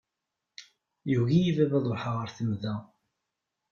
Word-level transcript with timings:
Yugi-iyi 1.11 1.51
baba 1.57 1.77
ad 1.79 1.85
ṛuḥeɣ 1.93 2.15
ɣer 2.17 2.29
temda. 2.37 2.75